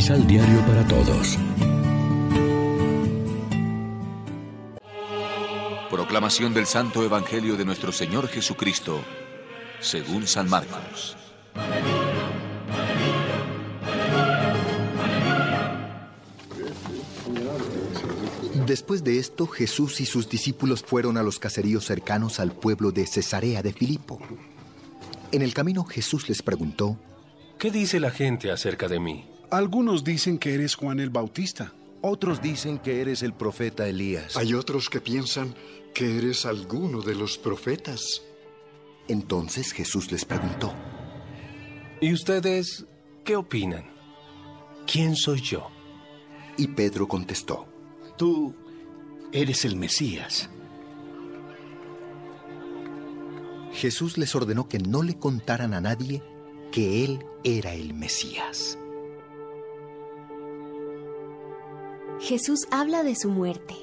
[0.00, 1.36] Misal Diario para Todos.
[5.90, 9.04] Proclamación del Santo Evangelio de nuestro Señor Jesucristo,
[9.78, 11.18] según San Marcos.
[18.66, 23.06] Después de esto, Jesús y sus discípulos fueron a los caseríos cercanos al pueblo de
[23.06, 24.18] Cesarea de Filipo.
[25.30, 26.96] En el camino Jesús les preguntó,
[27.58, 29.26] ¿Qué dice la gente acerca de mí?
[29.50, 31.72] Algunos dicen que eres Juan el Bautista.
[32.02, 34.36] Otros dicen que eres el profeta Elías.
[34.36, 35.54] Hay otros que piensan
[35.92, 38.22] que eres alguno de los profetas.
[39.08, 40.72] Entonces Jesús les preguntó,
[42.00, 42.86] ¿Y ustedes
[43.24, 43.90] qué opinan?
[44.86, 45.68] ¿Quién soy yo?
[46.56, 47.66] Y Pedro contestó,
[48.16, 48.54] Tú
[49.32, 50.48] eres el Mesías.
[53.72, 56.22] Jesús les ordenó que no le contaran a nadie
[56.70, 58.78] que él era el Mesías.
[62.30, 63.74] Jesús habla de su muerte.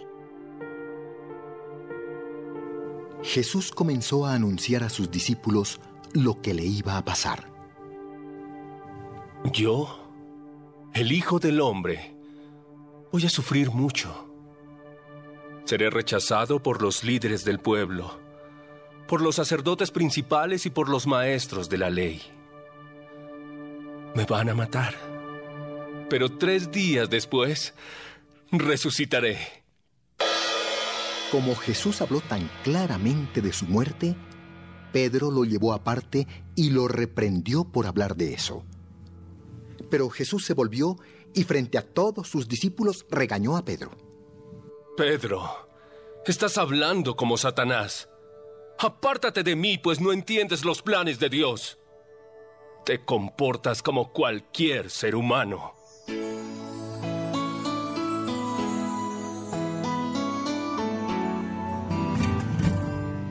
[3.21, 5.81] Jesús comenzó a anunciar a sus discípulos
[6.13, 7.51] lo que le iba a pasar.
[9.51, 9.99] Yo,
[10.93, 12.15] el Hijo del Hombre,
[13.11, 14.29] voy a sufrir mucho.
[15.65, 18.17] Seré rechazado por los líderes del pueblo,
[19.09, 22.21] por los sacerdotes principales y por los maestros de la ley.
[24.15, 24.95] Me van a matar.
[26.09, 27.73] Pero tres días después,
[28.51, 29.37] resucitaré.
[31.31, 34.15] Como Jesús habló tan claramente de su muerte,
[34.93, 38.63] Pedro lo llevó aparte y lo reprendió por hablar de eso.
[39.89, 40.97] Pero Jesús se volvió
[41.33, 43.91] y frente a todos sus discípulos regañó a Pedro.
[44.95, 45.69] Pedro,
[46.25, 48.09] estás hablando como Satanás.
[48.79, 51.77] Apártate de mí, pues no entiendes los planes de Dios.
[52.85, 55.76] Te comportas como cualquier ser humano.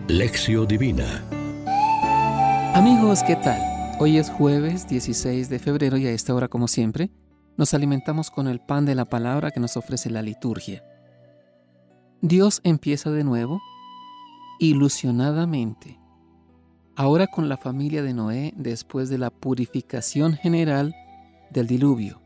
[0.09, 1.25] Lección Divina
[2.75, 3.61] Amigos, ¿qué tal?
[3.99, 7.11] Hoy es jueves 16 de febrero y a esta hora, como siempre,
[7.57, 10.85] nos alimentamos con el pan de la palabra que nos ofrece la liturgia.
[12.21, 13.61] Dios empieza de nuevo,
[14.61, 15.99] ilusionadamente,
[16.95, 20.95] ahora con la familia de Noé después de la purificación general
[21.51, 22.23] del diluvio.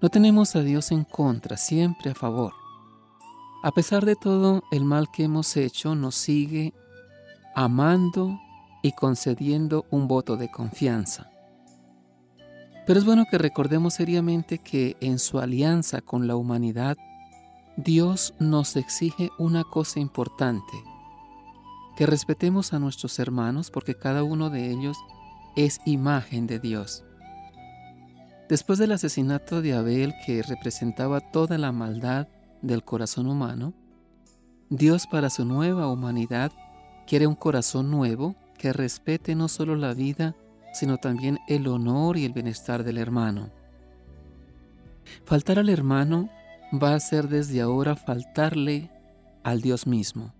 [0.00, 2.63] No tenemos a Dios en contra, siempre a favor.
[3.64, 6.74] A pesar de todo el mal que hemos hecho, nos sigue
[7.54, 8.38] amando
[8.82, 11.30] y concediendo un voto de confianza.
[12.86, 16.98] Pero es bueno que recordemos seriamente que en su alianza con la humanidad,
[17.78, 20.74] Dios nos exige una cosa importante,
[21.96, 24.98] que respetemos a nuestros hermanos porque cada uno de ellos
[25.56, 27.02] es imagen de Dios.
[28.46, 32.28] Después del asesinato de Abel que representaba toda la maldad
[32.66, 33.74] del corazón humano,
[34.70, 36.50] Dios para su nueva humanidad
[37.06, 40.34] quiere un corazón nuevo que respete no solo la vida,
[40.72, 43.50] sino también el honor y el bienestar del hermano.
[45.24, 46.30] Faltar al hermano
[46.72, 48.90] va a ser desde ahora faltarle
[49.42, 50.32] al Dios mismo.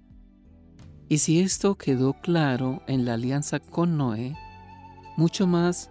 [1.09, 4.35] Y si esto quedó claro en la alianza con Noé,
[5.17, 5.91] mucho más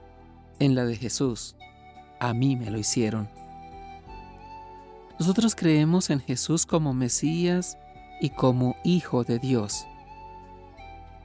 [0.59, 1.55] en la de Jesús,
[2.19, 3.29] a mí me lo hicieron.
[5.19, 7.77] Nosotros creemos en Jesús como Mesías
[8.19, 9.85] y como Hijo de Dios.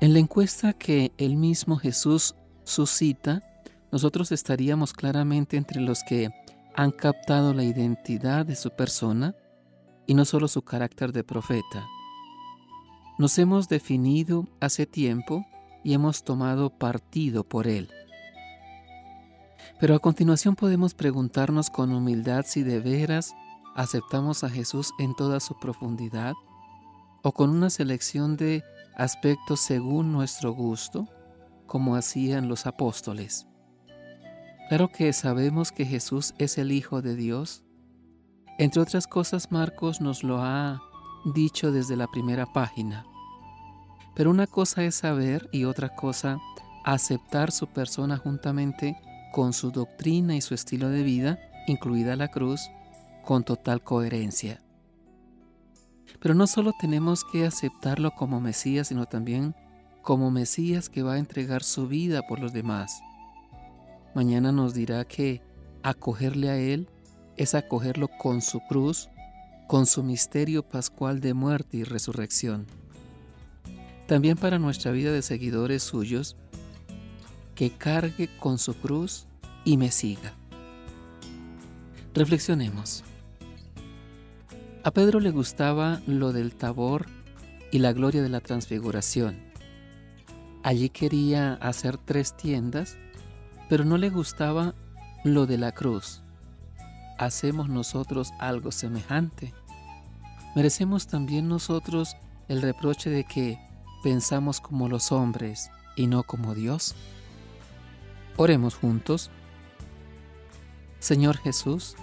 [0.01, 2.35] En la encuesta que el mismo Jesús
[2.65, 3.43] suscita,
[3.91, 6.31] nosotros estaríamos claramente entre los que
[6.77, 9.35] han captado la identidad de su persona
[10.07, 11.87] y no solo su carácter de profeta.
[13.19, 15.45] Nos hemos definido hace tiempo
[15.83, 17.89] y hemos tomado partido por él.
[19.81, 23.35] Pero a continuación podemos preguntarnos con humildad si de veras
[23.79, 26.35] aceptamos a Jesús en toda su profundidad
[27.23, 28.65] o con una selección de
[28.97, 31.07] aspectos según nuestro gusto,
[31.67, 33.47] como hacían los apóstoles.
[34.69, 37.63] Claro que sabemos que Jesús es el Hijo de Dios.
[38.59, 40.83] Entre otras cosas, Marcos nos lo ha
[41.33, 43.07] dicho desde la primera página.
[44.17, 46.41] Pero una cosa es saber y otra cosa
[46.85, 48.97] aceptar su persona juntamente
[49.33, 51.39] con su doctrina y su estilo de vida,
[51.69, 52.69] incluida la cruz,
[53.29, 54.63] con total coherencia.
[56.19, 59.55] Pero no solo tenemos que aceptarlo como Mesías, sino también
[60.01, 63.03] como Mesías que va a entregar su vida por los demás.
[64.15, 65.43] Mañana nos dirá que
[65.83, 66.89] acogerle a Él
[67.37, 69.11] es acogerlo con su cruz,
[69.67, 72.65] con su misterio pascual de muerte y resurrección.
[74.07, 76.35] También para nuestra vida de seguidores suyos,
[77.55, 79.27] que cargue con su cruz
[79.67, 80.33] y me siga.
[82.15, 83.05] Reflexionemos.
[84.85, 87.07] A Pedro le gustaba lo del tabor
[87.73, 89.37] y la gloria de la transfiguración.
[90.63, 92.97] Allí quería hacer tres tiendas,
[93.69, 94.75] pero no le gustaba
[95.25, 96.23] lo de la cruz.
[97.19, 99.53] ¿Hacemos nosotros algo semejante?
[100.55, 102.17] ¿Merecemos también nosotros
[102.47, 103.59] el reproche de que
[104.05, 106.95] pensamos como los hombres y no como Dios?
[108.37, 109.31] Oremos juntos.
[111.01, 111.97] Señor Jesús,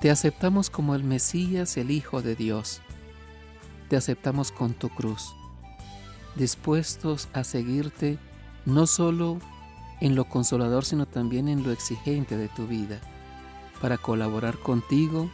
[0.00, 2.80] te aceptamos como el Mesías, el Hijo de Dios.
[3.88, 5.34] Te aceptamos con tu cruz,
[6.36, 8.18] dispuestos a seguirte
[8.64, 9.38] no solo
[10.00, 13.00] en lo consolador, sino también en lo exigente de tu vida,
[13.82, 15.30] para colaborar contigo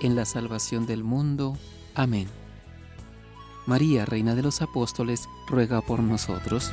[0.00, 1.56] en la salvación del mundo.
[1.94, 2.28] Amén.
[3.66, 6.72] María, Reina de los Apóstoles, ruega por nosotros.